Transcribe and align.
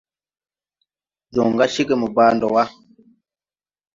Jɔŋ 1.33 1.49
ga 1.57 1.65
cegè 1.73 1.95
mo 2.01 2.07
baa 2.15 2.31
ndo 2.35 2.47
wà. 2.55 2.63